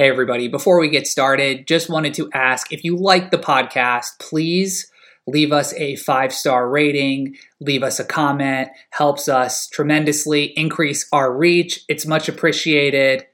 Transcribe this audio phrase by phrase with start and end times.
[0.00, 0.48] Hey, everybody.
[0.48, 4.90] Before we get started, just wanted to ask if you like the podcast, please
[5.26, 11.30] leave us a five star rating, leave us a comment, helps us tremendously increase our
[11.30, 11.84] reach.
[11.86, 13.26] It's much appreciated.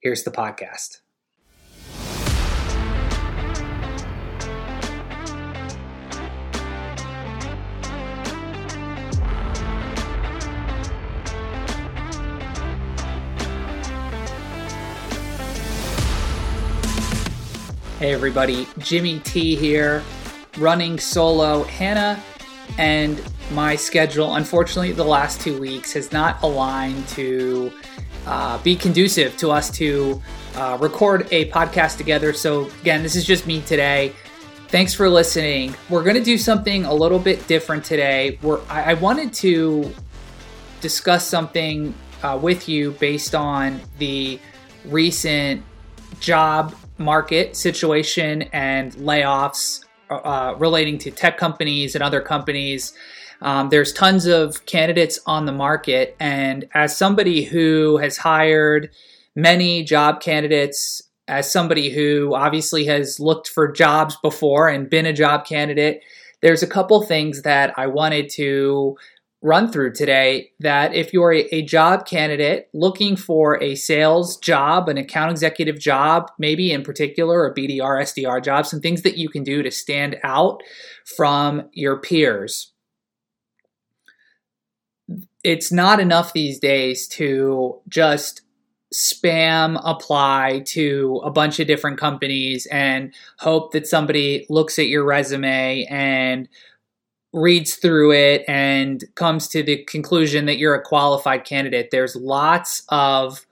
[0.00, 0.98] Here's the podcast.
[17.98, 20.04] Hey everybody, Jimmy T here,
[20.56, 21.64] running solo.
[21.64, 22.22] Hannah
[22.78, 23.20] and
[23.50, 27.72] my schedule, unfortunately, the last two weeks has not aligned to
[28.24, 30.22] uh, be conducive to us to
[30.54, 32.32] uh, record a podcast together.
[32.32, 34.12] So, again, this is just me today.
[34.68, 35.74] Thanks for listening.
[35.90, 38.38] We're going to do something a little bit different today.
[38.42, 39.92] Where I, I wanted to
[40.80, 41.92] discuss something
[42.22, 44.38] uh, with you based on the
[44.84, 45.64] recent
[46.20, 52.92] job market situation and layoffs uh, relating to tech companies and other companies.
[53.40, 58.90] Um, there's tons of candidates on the market, and as somebody who has hired
[59.36, 65.12] many job candidates, as somebody who obviously has looked for jobs before and been a
[65.12, 66.02] job candidate,
[66.40, 68.96] there's a couple things that I wanted to
[69.40, 74.88] run through today that if you're a, a, job candidate looking for a sales job,
[74.88, 79.28] an account executive job, maybe in particular a BDR, SDR job, some things that you
[79.28, 80.62] can do to stand out
[81.16, 82.72] from your peers.
[85.44, 88.42] It's not enough these days to just
[88.92, 95.04] spam apply to a bunch of different companies and hope that somebody looks at your
[95.04, 96.48] resume and
[97.32, 101.90] reads through it and comes to the conclusion that you're a qualified candidate.
[101.90, 103.46] There's lots of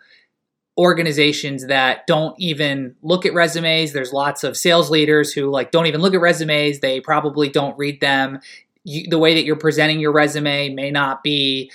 [0.79, 3.93] organizations that don't even look at resumes.
[3.93, 6.81] There's lots of sales leaders who like don't even look at resumes.
[6.81, 8.41] They probably don't read them.
[8.85, 11.71] You, the way that you're presenting your resume may not be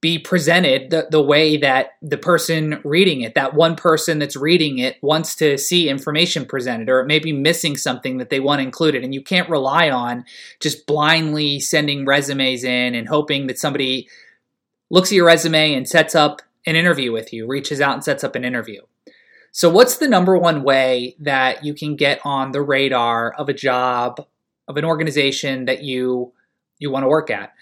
[0.00, 4.78] be presented the, the way that the person reading it, that one person that's reading
[4.78, 8.60] it, wants to see information presented, or it may be missing something that they want
[8.60, 9.02] included.
[9.02, 10.24] And you can't rely on
[10.60, 14.08] just blindly sending resumes in and hoping that somebody
[14.88, 18.22] looks at your resume and sets up an interview with you, reaches out and sets
[18.22, 18.82] up an interview.
[19.50, 23.54] So, what's the number one way that you can get on the radar of a
[23.54, 24.24] job,
[24.68, 26.32] of an organization that you
[26.78, 27.52] you want to work at?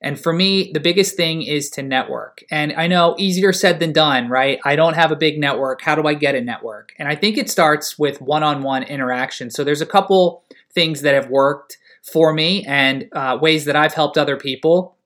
[0.00, 2.44] And for me, the biggest thing is to network.
[2.50, 4.60] And I know easier said than done, right?
[4.64, 5.82] I don't have a big network.
[5.82, 6.94] How do I get a network?
[6.98, 9.50] And I think it starts with one on one interaction.
[9.50, 13.94] So there's a couple things that have worked for me and uh, ways that I've
[13.94, 14.96] helped other people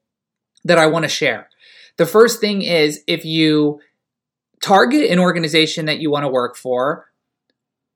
[0.65, 1.49] that I want to share.
[1.97, 3.81] The first thing is if you
[4.63, 7.07] target an organization that you want to work for,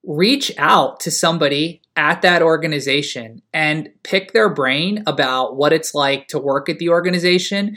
[0.06, 6.28] reach out to somebody at that organization and pick their brain about what it's like
[6.28, 7.76] to work at the organization.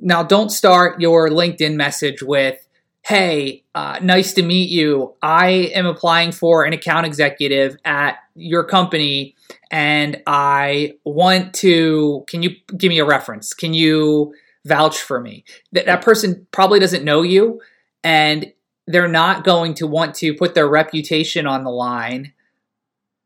[0.00, 2.66] Now, don't start your LinkedIn message with,
[3.02, 5.14] Hey, uh, nice to meet you.
[5.22, 9.36] I am applying for an account executive at your company
[9.70, 12.24] and I want to.
[12.28, 13.54] Can you give me a reference?
[13.54, 14.34] Can you
[14.66, 15.44] vouch for me?
[15.72, 17.62] That, that person probably doesn't know you
[18.04, 18.52] and
[18.90, 22.32] they're not going to want to put their reputation on the line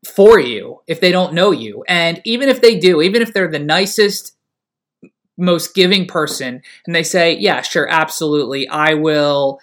[0.05, 1.83] for you if they don't know you.
[1.87, 4.35] And even if they do, even if they're the nicest,
[5.37, 9.59] most giving person, and they say, Yeah, sure, absolutely, I will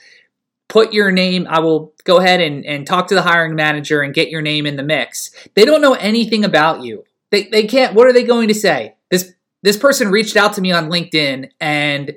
[0.68, 4.14] put your name, I will go ahead and, and talk to the hiring manager and
[4.14, 5.30] get your name in the mix.
[5.54, 7.04] They don't know anything about you.
[7.30, 8.94] They, they can't, what are they going to say?
[9.10, 12.14] This this person reached out to me on LinkedIn and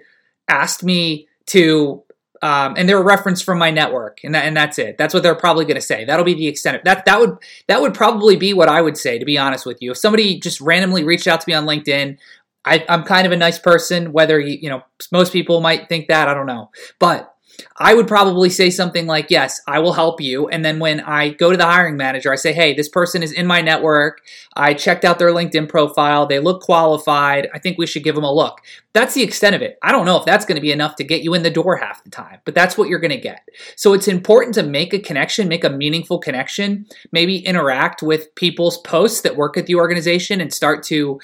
[0.50, 2.04] asked me to
[2.46, 5.00] um, and they're a reference from my network, and that, and that's it.
[5.00, 6.06] That's what they're probably going to say.
[6.06, 7.04] That'll be the extent of that.
[7.06, 9.90] That would that would probably be what I would say, to be honest with you.
[9.90, 12.20] If somebody just randomly reached out to me on LinkedIn,
[12.64, 14.12] I, I'm kind of a nice person.
[14.12, 16.70] Whether you, you know, most people might think that, I don't know,
[17.00, 17.35] but
[17.78, 20.48] I would probably say something like, Yes, I will help you.
[20.48, 23.32] And then when I go to the hiring manager, I say, Hey, this person is
[23.32, 24.22] in my network.
[24.56, 26.26] I checked out their LinkedIn profile.
[26.26, 27.50] They look qualified.
[27.54, 28.62] I think we should give them a look.
[28.94, 29.78] That's the extent of it.
[29.82, 31.76] I don't know if that's going to be enough to get you in the door
[31.76, 33.48] half the time, but that's what you're going to get.
[33.76, 38.78] So it's important to make a connection, make a meaningful connection, maybe interact with people's
[38.80, 41.20] posts that work at the organization and start to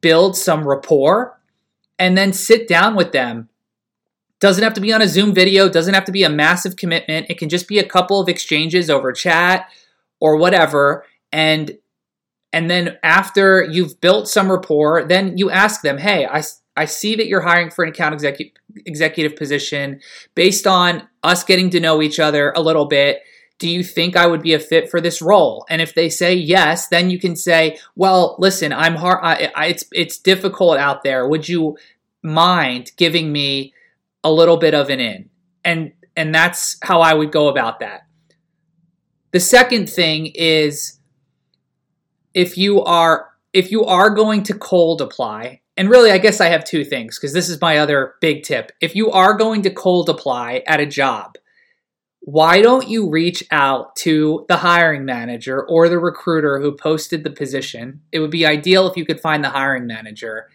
[0.00, 1.38] build some rapport
[1.98, 3.48] and then sit down with them
[4.40, 7.26] doesn't have to be on a Zoom video, doesn't have to be a massive commitment.
[7.30, 9.68] It can just be a couple of exchanges over chat
[10.18, 11.78] or whatever and
[12.52, 16.42] and then after you've built some rapport, then you ask them, "Hey, I
[16.76, 18.52] I see that you're hiring for an account executive
[18.86, 20.00] executive position
[20.34, 23.22] based on us getting to know each other a little bit.
[23.58, 25.66] Do you think I would be a fit for this role?
[25.68, 29.20] And if they say yes, then you can say, "Well, listen, I'm hard.
[29.22, 31.28] I, I, it's it's difficult out there.
[31.28, 31.76] Would you
[32.22, 33.74] mind giving me
[34.24, 35.30] a little bit of an in?"
[35.64, 38.02] And and that's how I would go about that.
[39.32, 40.98] The second thing is
[42.34, 46.48] if you are if you are going to cold apply, and really I guess I
[46.48, 48.72] have two things because this is my other big tip.
[48.80, 51.36] If you are going to cold apply at a job,
[52.20, 57.30] why don't you reach out to the hiring manager or the recruiter who posted the
[57.30, 58.02] position?
[58.12, 60.48] It would be ideal if you could find the hiring manager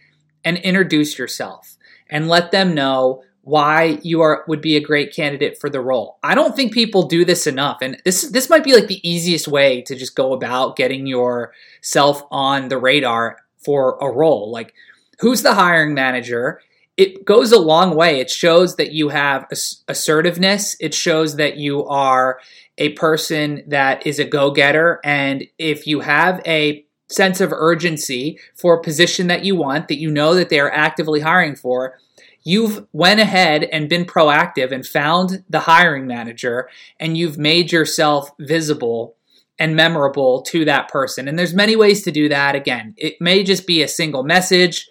[0.44, 1.76] and introduce yourself
[2.10, 6.18] and let them know why you are would be a great candidate for the role.
[6.24, 9.48] I don't think people do this enough and this this might be like the easiest
[9.48, 14.52] way to just go about getting yourself on the radar for a role.
[14.52, 14.74] Like
[15.20, 16.60] who's the hiring manager?
[16.98, 18.20] It goes a long way.
[18.20, 19.48] It shows that you have
[19.88, 20.76] assertiveness.
[20.80, 22.40] It shows that you are
[22.80, 28.74] a person that is a go-getter and if you have a sense of urgency for
[28.74, 32.00] a position that you want that you know that they are actively hiring for,
[32.46, 36.70] you've went ahead and been proactive and found the hiring manager
[37.00, 39.18] and you've made yourself visible
[39.58, 41.28] and memorable to that person.
[41.28, 42.56] And there's many ways to do that.
[42.56, 44.88] Again it may just be a single message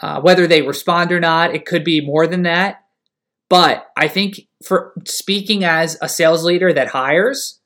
[0.00, 2.82] uh, whether they respond or not it could be more than that.
[3.48, 7.60] But i think for speaking as a sales leader that hires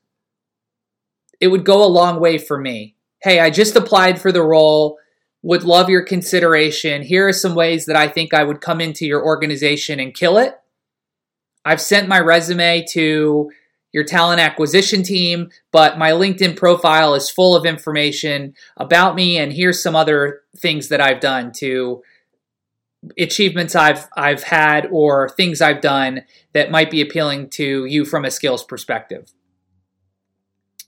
[1.40, 2.96] it would go a long way for me.
[3.22, 4.99] Hey i just applied for the role
[5.44, 7.02] would love your consideration.
[7.02, 10.38] Here are some ways that I think I would come into your organization and kill
[10.38, 10.58] it.
[11.67, 13.50] I've sent my resume to
[13.93, 19.52] your talent acquisition team, but my LinkedIn profile is full of information about me and
[19.52, 22.02] here's some other things that I've done to
[23.19, 26.23] achievements I've I've had or things I've done
[26.55, 29.31] that might be appealing to you from a skills perspective.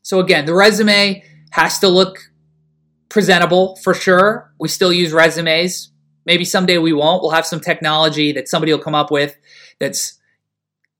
[0.00, 2.30] So again, the resume has to look
[3.16, 4.52] presentable for sure.
[4.60, 5.90] We still use resumes.
[6.26, 7.22] Maybe someday we won't.
[7.22, 9.34] We'll have some technology that somebody will come up with
[9.80, 10.20] that's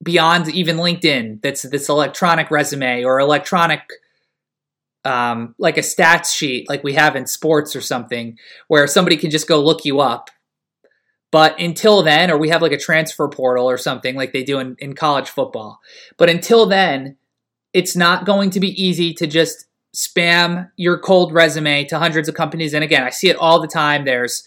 [0.03, 1.43] beyond even LinkedIn.
[1.43, 3.83] That's this electronic resume or electronic,
[5.05, 8.39] um, like a stats sheet, like we have in sports or something,
[8.69, 10.31] where somebody can just go look you up.
[11.31, 14.59] But until then, or we have like a transfer portal or something like they do
[14.59, 15.81] in, in college football.
[16.17, 17.19] But until then,
[17.75, 19.67] it's not going to be easy to just
[19.97, 22.75] spam your cold resume to hundreds of companies.
[22.75, 24.05] And again, I see it all the time.
[24.05, 24.45] There's,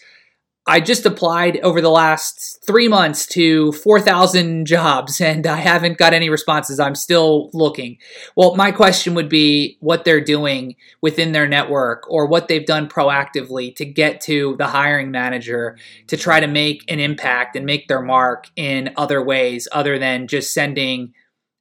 [0.64, 6.14] I just applied over the last three months to 4,000 jobs and I haven't got
[6.14, 6.78] any responses.
[6.78, 7.98] I'm still looking.
[8.36, 12.88] Well, my question would be what they're doing within their network or what they've done
[12.88, 15.76] proactively to get to the hiring manager
[16.06, 20.28] to try to make an impact and make their mark in other ways other than
[20.28, 21.12] just sending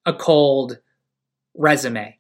[0.06, 0.78] a cold
[1.56, 2.19] resume.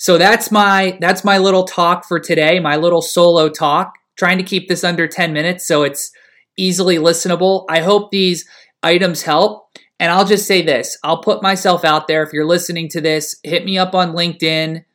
[0.00, 3.98] So that's my that's my little talk for today, my little solo talk.
[4.16, 6.10] Trying to keep this under 10 minutes so it's
[6.56, 7.66] easily listenable.
[7.68, 8.48] I hope these
[8.82, 9.68] items help.
[9.98, 12.22] And I'll just say this I'll put myself out there.
[12.22, 14.86] If you're listening to this, hit me up on LinkedIn.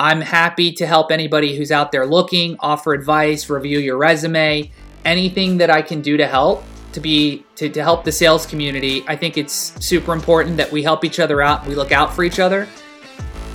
[0.00, 4.72] I'm happy to help anybody who's out there looking, offer advice, review your resume,
[5.04, 9.04] anything that I can do to help to be to, to help the sales community.
[9.06, 12.24] I think it's super important that we help each other out, we look out for
[12.24, 12.66] each other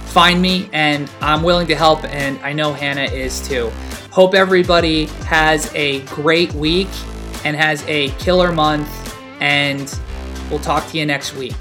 [0.10, 3.72] find me and I'm willing to help, and I know Hannah is too.
[4.12, 6.90] Hope everybody has a great week
[7.46, 8.90] and has a killer month,
[9.40, 9.98] and
[10.50, 11.56] we'll talk to you next week.